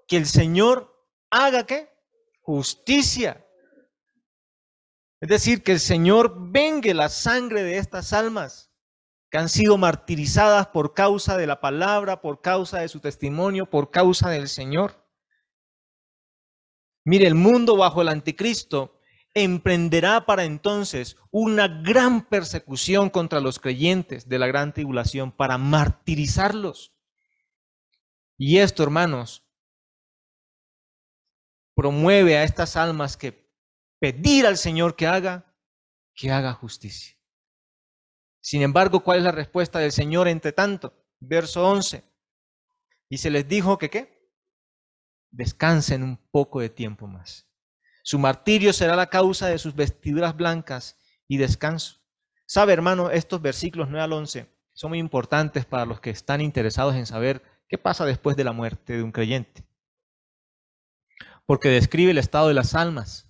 [0.07, 1.89] Que el Señor haga qué?
[2.41, 3.42] Justicia.
[5.23, 8.73] Es decir, que el Señor vengue la sangre de estas almas
[9.31, 13.89] que han sido martirizadas por causa de la palabra, por causa de su testimonio, por
[13.89, 15.07] causa del Señor.
[17.05, 18.99] Mire, el mundo bajo el anticristo
[19.33, 26.93] emprenderá para entonces una gran persecución contra los creyentes de la gran tribulación para martirizarlos.
[28.37, 29.47] Y esto, hermanos,
[31.75, 33.42] promueve a estas almas que
[34.03, 35.45] pedir al Señor que haga,
[36.13, 37.15] que haga justicia.
[38.41, 40.93] Sin embargo, ¿cuál es la respuesta del Señor entre tanto?
[41.21, 42.03] Verso 11.
[43.07, 44.29] Y se les dijo que qué?
[45.31, 47.47] Descansen un poco de tiempo más.
[48.03, 52.01] Su martirio será la causa de sus vestiduras blancas y descanso.
[52.45, 56.95] Sabe, hermano, estos versículos 9 al 11 son muy importantes para los que están interesados
[56.95, 59.63] en saber qué pasa después de la muerte de un creyente.
[61.45, 63.29] Porque describe el estado de las almas,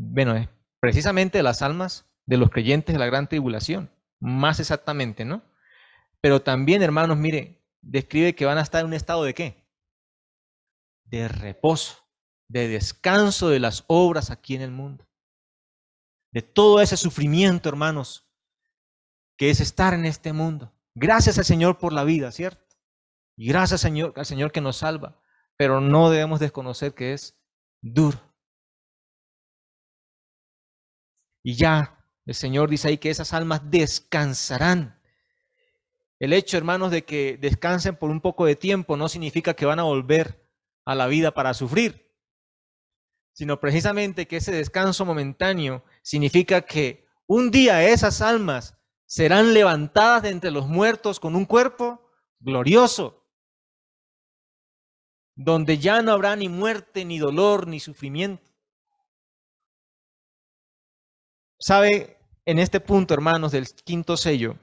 [0.00, 0.48] bueno, es
[0.80, 5.42] precisamente las almas de los creyentes de la gran tribulación, más exactamente, ¿no?
[6.22, 9.68] Pero también, hermanos, mire, describe que van a estar en un estado de qué?
[11.04, 11.98] De reposo,
[12.48, 15.06] de descanso de las obras aquí en el mundo.
[16.32, 18.26] De todo ese sufrimiento, hermanos,
[19.36, 20.72] que es estar en este mundo.
[20.94, 22.76] Gracias al Señor por la vida, ¿cierto?
[23.36, 25.20] Y gracias Señor, al Señor que nos salva.
[25.56, 27.38] Pero no debemos desconocer que es
[27.82, 28.29] duro
[31.42, 35.00] y ya, el Señor dice ahí que esas almas descansarán.
[36.18, 39.78] El hecho, hermanos, de que descansen por un poco de tiempo no significa que van
[39.78, 40.46] a volver
[40.84, 42.14] a la vida para sufrir,
[43.32, 48.76] sino precisamente que ese descanso momentáneo significa que un día esas almas
[49.06, 53.26] serán levantadas de entre los muertos con un cuerpo glorioso,
[55.34, 58.49] donde ya no habrá ni muerte, ni dolor, ni sufrimiento.
[61.60, 62.16] ¿Sabe?
[62.46, 64.58] En este punto, hermanos, del quinto sello,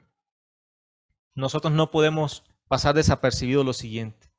[1.35, 4.29] nosotros no podemos pasar desapercibido lo siguiente.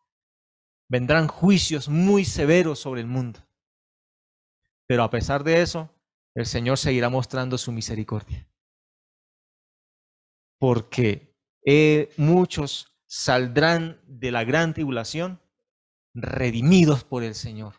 [0.88, 3.40] Vendrán juicios muy severos sobre el mundo.
[4.86, 5.88] Pero a pesar de eso,
[6.34, 8.48] el Señor seguirá mostrando su misericordia.
[10.58, 15.40] Porque eh, muchos saldrán de la gran tribulación
[16.12, 17.74] redimidos por el Señor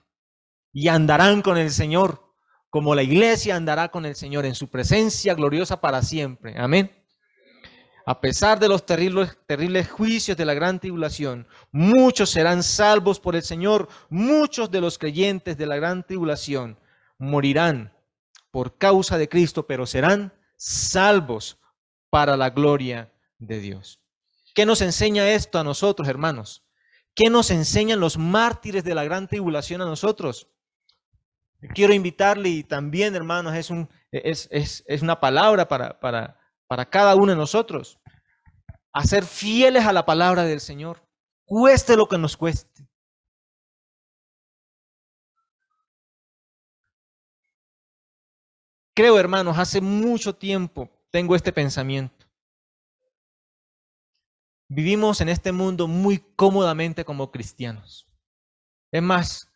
[0.72, 2.29] y andarán con el Señor
[2.69, 6.55] como la iglesia andará con el Señor en su presencia gloriosa para siempre.
[6.58, 6.91] Amén.
[8.05, 13.36] A pesar de los terribles, terribles, juicios de la gran tribulación, muchos serán salvos por
[13.36, 13.88] el Señor.
[14.10, 16.79] Muchos de los creyentes de la gran tribulación
[17.19, 17.93] morirán
[18.51, 21.60] por causa de Cristo, pero serán salvos
[22.10, 23.99] para la gloria de Dios.
[24.55, 26.63] ¿Qué nos enseña esto a nosotros, hermanos?
[27.13, 30.47] ¿Qué nos enseñan los mártires de la gran tribulación a nosotros?
[31.74, 36.86] Quiero invitarle y también, hermanos, es, un, es, es, es una palabra para, para, para
[36.86, 38.00] cada uno de nosotros.
[38.93, 41.02] A ser fieles a la palabra del Señor,
[41.45, 42.88] cueste lo que nos cueste.
[48.95, 52.26] Creo, hermanos, hace mucho tiempo tengo este pensamiento.
[54.69, 58.08] Vivimos en este mundo muy cómodamente como cristianos.
[58.91, 59.49] Es más,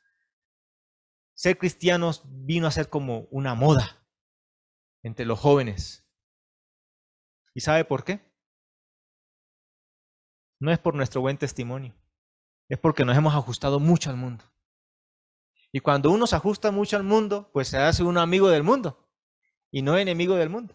[1.43, 4.07] ser cristianos vino a ser como una moda
[5.03, 6.07] entre los jóvenes.
[7.53, 8.21] ¿Y sabe por qué?
[10.61, 11.93] No es por nuestro buen testimonio,
[12.69, 14.45] es porque nos hemos ajustado mucho al mundo.
[15.73, 19.11] Y cuando uno se ajusta mucho al mundo, pues se hace un amigo del mundo
[19.69, 20.73] y no enemigo del mundo.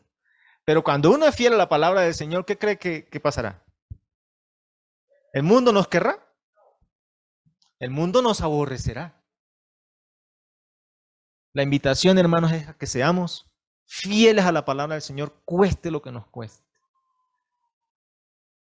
[0.66, 3.64] Pero cuando uno es fiel a la palabra del Señor, ¿qué cree que, que pasará?
[5.32, 6.30] ¿El mundo nos querrá?
[7.78, 9.17] El mundo nos aborrecerá.
[11.58, 13.44] La invitación, hermanos, es a que seamos
[13.84, 16.64] fieles a la palabra del Señor, cueste lo que nos cueste.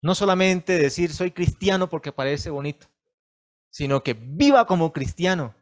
[0.02, 2.88] No solamente decir soy cristiano porque parece bonito,
[3.70, 5.54] sino que viva como cristiano,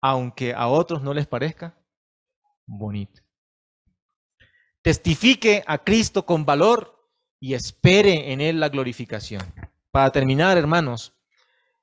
[0.00, 1.76] aunque a otros no les parezca
[2.66, 3.20] bonito.
[4.80, 9.42] Testifique a Cristo con valor y espere en Él la glorificación.
[9.90, 11.12] Para terminar, hermanos,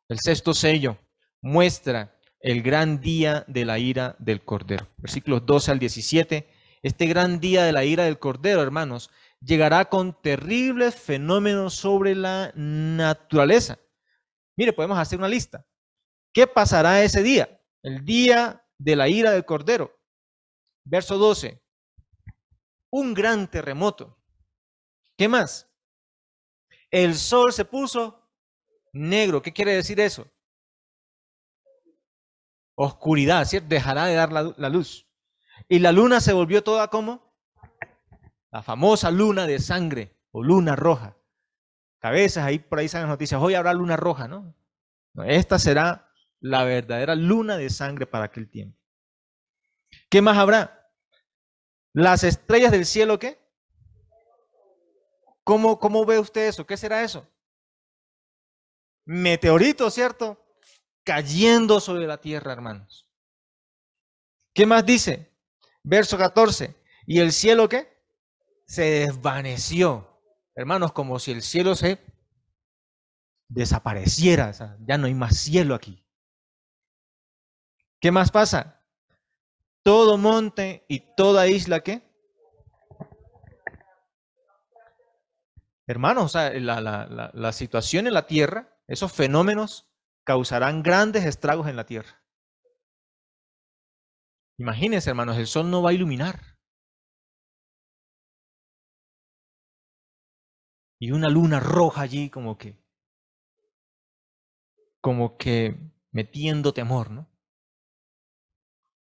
[0.08, 0.98] el sexto sello
[1.42, 4.88] muestra el gran día de la ira del Cordero.
[4.98, 6.50] Versículos 12 al 17.
[6.84, 12.52] Este gran día de la ira del Cordero, hermanos, llegará con terribles fenómenos sobre la
[12.54, 13.80] naturaleza.
[14.58, 15.66] Mire, podemos hacer una lista.
[16.34, 17.62] ¿Qué pasará ese día?
[17.82, 19.98] El día de la ira del Cordero.
[20.84, 21.64] Verso 12.
[22.92, 24.22] Un gran terremoto.
[25.18, 25.72] ¿Qué más?
[26.92, 28.22] El sol se puso
[28.92, 29.42] negro.
[29.42, 30.30] ¿Qué quiere decir eso?
[32.76, 33.70] Oscuridad, ¿cierto?
[33.70, 35.08] Dejará de dar la, luz.
[35.68, 37.34] Y la luna se volvió toda como
[38.52, 41.18] la famosa luna de sangre o luna roja.
[42.00, 44.56] Cabezas, ahí por ahí salen noticias, hoy habrá luna roja, ¿no?
[45.26, 48.78] Esta será la verdadera luna de sangre para aquel tiempo.
[50.10, 50.92] ¿Qué más habrá?
[51.94, 53.40] Las estrellas del cielo, ¿qué?
[55.44, 56.66] ¿Cómo, cómo ve usted eso?
[56.66, 57.28] ¿Qué será eso?
[59.06, 60.43] Meteorito, ¿cierto?
[61.04, 63.10] Cayendo sobre la tierra, hermanos.
[64.54, 65.34] ¿Qué más dice?
[65.84, 66.76] Verso 14.
[67.06, 67.92] ¿Y el cielo qué?
[68.66, 70.22] Se desvaneció.
[70.56, 72.00] Hermanos, como si el cielo se
[73.50, 74.52] desapareciera.
[74.86, 76.06] ya no hay más cielo aquí.
[78.00, 78.82] ¿Qué más pasa?
[79.84, 82.10] Todo monte y toda isla qué?
[85.86, 89.93] Hermanos, la, la, la situación en la tierra, esos fenómenos
[90.24, 92.24] causarán grandes estragos en la tierra.
[94.58, 96.58] Imagínense, hermanos, el sol no va a iluminar.
[101.00, 102.78] Y una luna roja allí como que,
[105.02, 105.76] como que
[106.12, 107.30] metiendo temor, ¿no?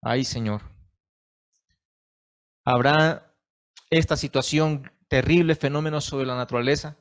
[0.02, 0.62] Ay, Señor.
[2.64, 3.34] ¿Habrá
[3.88, 6.98] esta situación, terrible fenómeno sobre la naturaleza?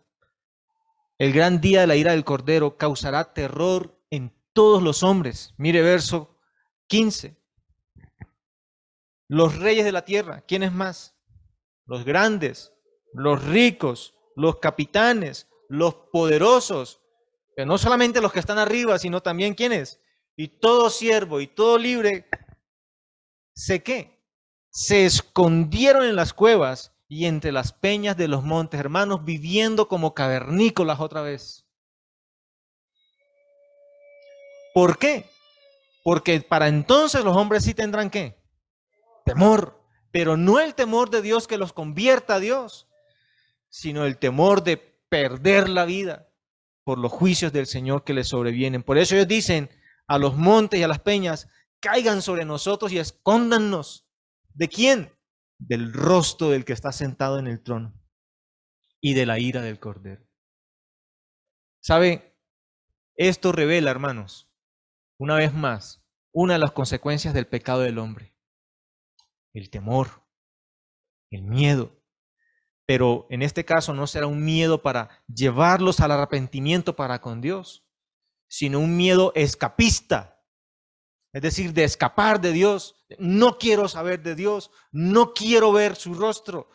[1.18, 5.53] El gran día de la ira del Cordero causará terror en todos los hombres.
[5.58, 6.38] Mire verso
[6.88, 7.38] 15.
[9.28, 11.18] Los reyes de la tierra, ¿quiénes más?
[11.88, 12.74] los grandes,
[13.14, 17.01] los ricos, los capitanes, los poderosos,
[17.58, 19.99] no solamente los que están arriba, sino también quienes.
[20.36, 22.30] Y todo siervo y todo libre,
[23.55, 24.22] ¿se qué?
[24.70, 30.14] Se escondieron en las cuevas y entre las peñas de los montes, hermanos, viviendo como
[30.14, 31.66] cavernícolas otra vez.
[34.78, 35.25] ¿Por qué?
[36.03, 38.39] Porque para entonces los hombres sí tendrán qué?
[39.25, 42.88] Temor, pero no el temor de Dios que los convierta a Dios,
[43.69, 46.30] sino el temor de perder la vida
[46.84, 48.84] por los juicios del Señor que les sobrevienen.
[48.84, 49.71] Por eso ellos dicen
[50.05, 51.49] a los montes y a las peñas,
[51.80, 54.07] caigan sobre nosotros y escóndannos.
[54.53, 55.11] ¿De quién?
[55.57, 57.99] Del rostro del que está sentado en el trono
[59.01, 60.23] y de la ira del Cordero.
[61.80, 62.38] ¿Sabe?
[63.15, 64.47] Esto revela, hermanos,
[65.18, 68.36] una vez más, una de las consecuencias del pecado del hombre.
[69.53, 70.24] El temor,
[71.32, 71.97] el miedo,
[72.88, 77.86] pero en este caso no será un miedo para llevarlos al arrepentimiento para con Dios,
[78.49, 80.41] sino un miedo escapista,
[81.34, 83.05] es decir, de escapar de Dios.
[83.20, 86.70] No quiero saber de Dios, no quiero ver su rostro.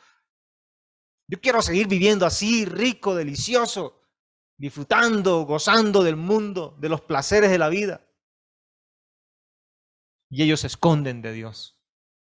[1.26, 4.02] Yo quiero seguir viviendo así, rico, delicioso,
[4.58, 8.06] disfrutando, gozando del mundo, de los placeres de la vida.
[10.34, 11.78] Y ellos se esconden de Dios,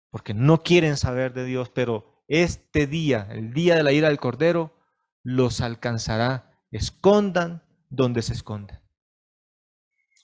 [0.09, 4.19] porque no quieren saber de Dios, pero este día, el día de la ira del
[4.19, 4.77] Cordero,
[5.23, 6.61] los alcanzará.
[6.71, 8.83] Escondan donde se escondan.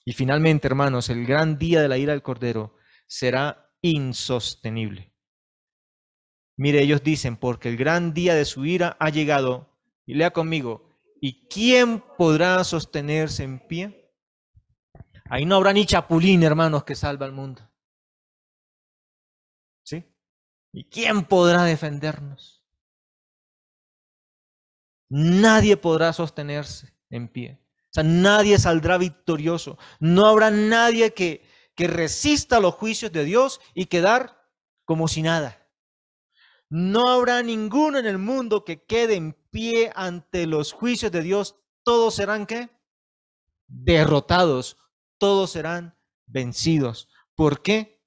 [0.04, 2.76] Y finalmente, hermanos, el gran día de la ira del Cordero
[3.06, 5.14] será insostenible.
[6.58, 11.00] Mire, ellos dicen, porque el gran día de su ira ha llegado, y lea conmigo,
[11.22, 14.12] ¿y quién podrá sostenerse en pie?
[15.30, 17.68] Ahí no habrá ni chapulín, hermanos, que salva al mundo.
[20.72, 22.62] ¿Y quién podrá defendernos?
[25.10, 27.60] Nadie podrá sostenerse en pie.
[27.84, 29.78] O sea, nadie saldrá victorioso.
[29.98, 34.46] No habrá nadie que, que resista los juicios de Dios y quedar
[34.84, 35.66] como si nada.
[36.68, 41.56] No habrá ninguno en el mundo que quede en pie ante los juicios de Dios.
[41.82, 42.68] Todos serán qué?
[43.66, 44.76] Derrotados.
[45.16, 45.96] Todos serán
[46.26, 47.08] vencidos.
[47.34, 47.97] ¿Por qué?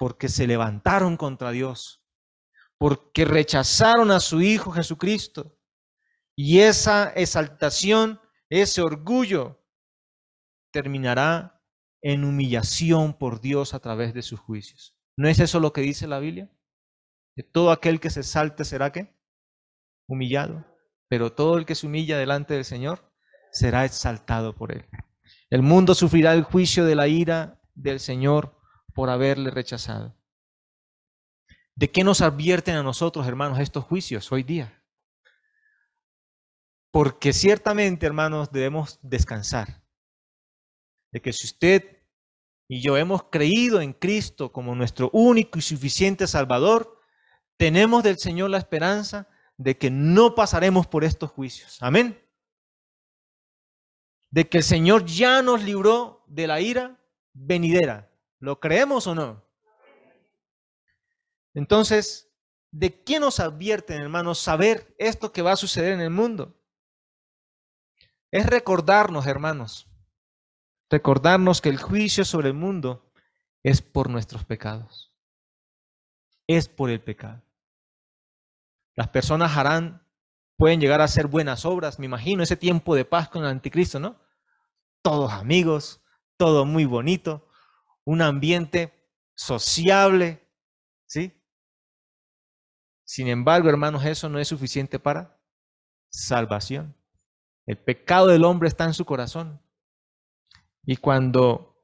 [0.00, 2.02] Porque se levantaron contra Dios,
[2.78, 5.58] porque rechazaron a su Hijo Jesucristo.
[6.34, 9.62] Y esa exaltación, ese orgullo,
[10.72, 11.62] terminará
[12.00, 14.96] en humillación por Dios a través de sus juicios.
[15.18, 16.50] ¿No es eso lo que dice la Biblia?
[17.36, 19.14] Que todo aquel que se salte será qué?
[20.08, 20.64] Humillado.
[21.08, 23.12] Pero todo el que se humilla delante del Señor
[23.52, 24.86] será exaltado por él.
[25.50, 28.59] El mundo sufrirá el juicio de la ira del Señor
[29.00, 30.14] por haberle rechazado.
[31.74, 34.84] ¿De qué nos advierten a nosotros, hermanos, estos juicios hoy día?
[36.90, 39.82] Porque ciertamente, hermanos, debemos descansar.
[41.10, 42.02] De que si usted
[42.68, 47.00] y yo hemos creído en Cristo como nuestro único y suficiente Salvador,
[47.56, 51.78] tenemos del Señor la esperanza de que no pasaremos por estos juicios.
[51.80, 52.22] Amén.
[54.30, 57.00] De que el Señor ya nos libró de la ira
[57.32, 58.09] venidera.
[58.40, 59.44] ¿Lo creemos o no?
[61.52, 62.32] Entonces,
[62.70, 66.56] ¿de qué nos advierten, hermanos, saber esto que va a suceder en el mundo?
[68.30, 69.88] Es recordarnos, hermanos,
[70.88, 73.12] recordarnos que el juicio sobre el mundo
[73.62, 75.12] es por nuestros pecados.
[76.46, 77.42] Es por el pecado.
[78.94, 80.06] Las personas harán,
[80.56, 84.00] pueden llegar a hacer buenas obras, me imagino, ese tiempo de paz con el anticristo,
[84.00, 84.18] ¿no?
[85.02, 86.00] Todos amigos,
[86.36, 87.49] todo muy bonito,
[88.10, 88.92] un ambiente
[89.36, 90.44] sociable,
[91.06, 91.32] ¿sí?
[93.04, 95.38] Sin embargo, hermanos, eso no es suficiente para
[96.08, 96.96] salvación.
[97.66, 99.62] El pecado del hombre está en su corazón.
[100.84, 101.80] Y cuando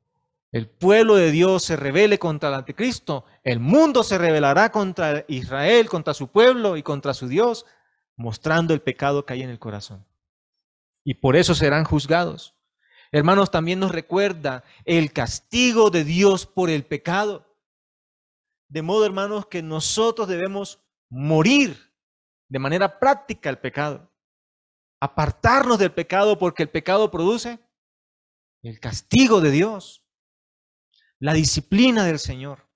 [0.50, 5.88] el pueblo de Dios se revele contra el anticristo, el mundo se rebelará contra Israel,
[5.88, 7.66] contra su pueblo y contra su Dios,
[8.16, 10.04] mostrando el pecado que hay en el corazón.
[11.04, 12.55] Y por eso serán juzgados.
[13.12, 17.46] Hermanos, también nos recuerda el castigo de Dios por el pecado.
[18.68, 21.92] De modo, hermanos, que nosotros debemos morir
[22.48, 24.12] de manera práctica el pecado.
[25.00, 27.60] Apartarnos del pecado porque el pecado produce
[28.62, 30.04] el castigo de Dios,
[31.18, 32.68] la disciplina del Señor.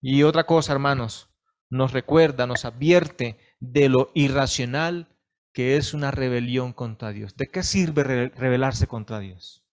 [0.00, 1.30] Y otra cosa, hermanos,
[1.70, 5.11] nos recuerda, nos advierte de lo irracional
[5.52, 7.36] que es una rebelión contra Dios.
[7.36, 9.64] ¿De qué sirve rebelarse contra Dios?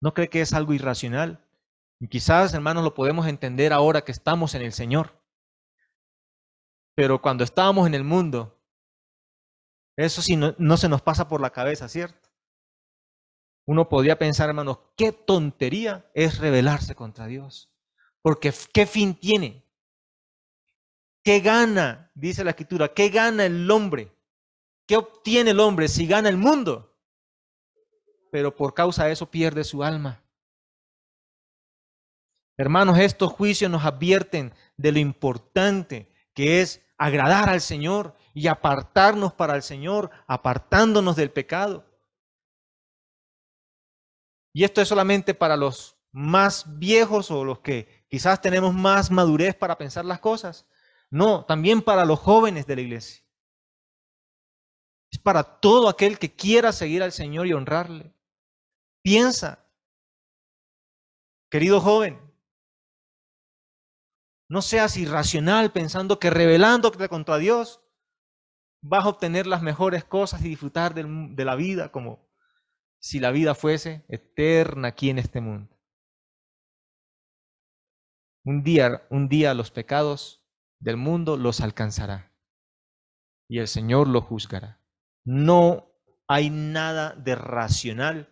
[0.00, 1.44] ¿No cree que es algo irracional?
[2.00, 5.20] Y quizás, hermanos, lo podemos entender ahora que estamos en el Señor.
[6.94, 8.58] pero cuando estábamos en el mundo,
[9.96, 12.28] eso sí no, no se nos pasa por la cabeza, ¿cierto?
[13.66, 17.70] Uno podría pensar, hermanos, qué tontería es rebelarse contra Dios.
[18.22, 19.64] Porque ¿qué fin tiene?
[21.22, 22.10] ¿Qué gana?
[22.14, 24.12] Dice la escritura, ¿qué gana el hombre?
[24.90, 26.98] ¿Qué obtiene el hombre si gana el mundo?
[28.32, 30.20] Pero por causa de eso pierde su alma.
[32.56, 39.32] Hermanos, estos juicios nos advierten de lo importante que es agradar al Señor y apartarnos
[39.32, 41.86] para el Señor, apartándonos del pecado.
[44.52, 49.54] Y esto es solamente para los más viejos o los que quizás tenemos más madurez
[49.54, 50.66] para pensar las cosas.
[51.10, 53.29] No, también para los jóvenes de la iglesia.
[55.10, 58.14] Es para todo aquel que quiera seguir al Señor y honrarle.
[59.02, 59.66] Piensa,
[61.50, 62.20] querido joven,
[64.48, 67.80] no seas irracional pensando que rebelándote contra Dios
[68.82, 72.28] vas a obtener las mejores cosas y disfrutar de la vida como
[72.98, 75.78] si la vida fuese eterna aquí en este mundo.
[78.44, 80.42] Un día, un día los pecados
[80.80, 82.34] del mundo los alcanzará
[83.48, 84.79] y el Señor los juzgará.
[85.24, 85.86] No
[86.26, 88.28] hay nada de racional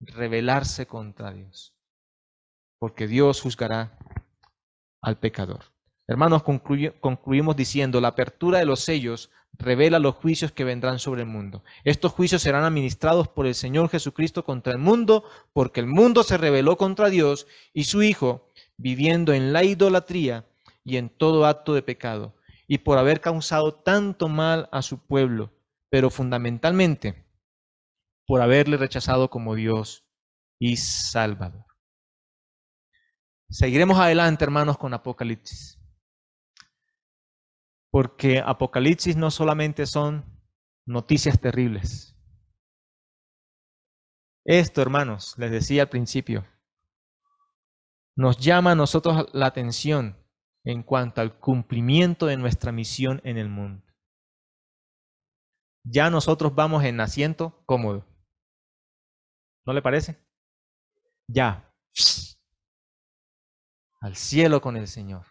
[0.00, 1.74] rebelarse contra Dios,
[2.78, 3.98] porque Dios juzgará
[5.00, 5.64] al pecador.
[6.06, 11.28] Hermanos, concluimos diciendo, la apertura de los sellos revela los juicios que vendrán sobre el
[11.28, 11.62] mundo.
[11.84, 16.36] Estos juicios serán administrados por el Señor Jesucristo contra el mundo, porque el mundo se
[16.36, 20.44] rebeló contra Dios y su Hijo, viviendo en la idolatría
[20.84, 22.34] y en todo acto de pecado,
[22.66, 25.53] y por haber causado tanto mal a su pueblo,
[25.94, 27.24] pero fundamentalmente
[28.26, 30.04] por haberle rechazado como Dios
[30.58, 31.66] y Salvador.
[33.48, 35.78] Seguiremos adelante, hermanos, con Apocalipsis
[37.92, 40.24] porque Apocalipsis no solamente son
[40.84, 42.18] noticias terribles.
[44.44, 46.44] Esto, hermanos, les decía al principio,
[48.16, 50.18] nos llama a nosotros la atención
[50.64, 53.83] en cuanto al cumplimiento de nuestra misión en el mundo.
[55.84, 58.06] Ya nosotros vamos en asiento cómodo.
[59.66, 60.18] ¿No le parece?
[61.28, 61.70] Ya.
[64.00, 65.26] Al cielo con el Señor.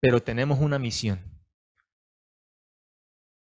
[0.00, 1.40] Pero tenemos una misión.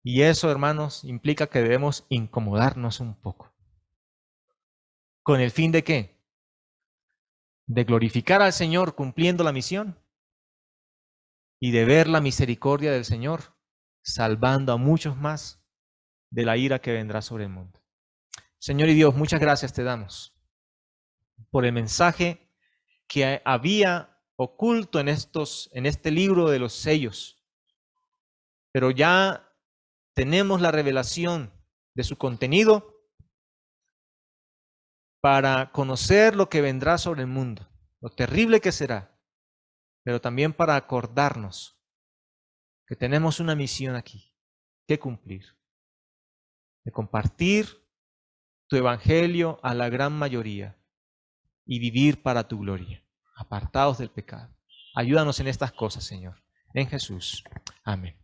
[0.03, 3.53] Y eso, hermanos, implica que debemos incomodarnos un poco.
[5.23, 6.23] ¿Con el fin de qué?
[7.67, 9.99] De glorificar al Señor cumpliendo la misión
[11.59, 13.57] y de ver la misericordia del Señor
[14.03, 15.66] salvando a muchos más
[16.37, 17.83] de la ira que vendrá sobre el mundo.
[18.59, 20.39] Señor y Dios, muchas gracias te damos
[21.51, 22.53] por el mensaje
[23.09, 27.43] que había oculto en estos en este libro de los sellos.
[28.71, 29.51] Pero ya
[30.13, 31.55] tenemos la revelación
[31.95, 33.01] de su contenido
[35.23, 37.67] para conocer lo que vendrá sobre el mundo,
[38.03, 39.19] lo terrible que será,
[40.05, 41.81] pero también para acordarnos
[42.87, 44.37] que tenemos una misión aquí
[44.87, 45.56] que cumplir,
[46.87, 47.67] de compartir
[48.69, 50.79] tu evangelio a la gran mayoría
[51.67, 53.03] y vivir para tu gloria,
[53.35, 54.57] apartados del pecado.
[54.95, 56.45] Ayúdanos en estas cosas, Señor.
[56.75, 57.43] En Jesús.
[57.83, 58.17] Amén.